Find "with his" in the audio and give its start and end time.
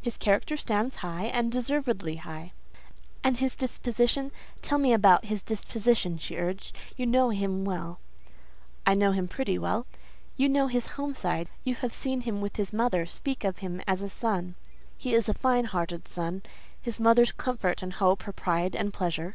12.40-12.72